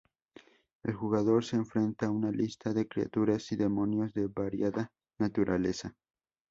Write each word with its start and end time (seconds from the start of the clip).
El 0.81 0.95
jugador 0.95 1.45
se 1.45 1.57
enfrenta 1.57 2.07
a 2.07 2.11
una 2.11 2.31
lista 2.31 2.73
de 2.73 2.87
criaturas 2.87 3.51
y 3.51 3.55
demonios 3.55 4.11
de 4.15 4.25
variada 4.25 4.91
naturaleza. 5.19 5.93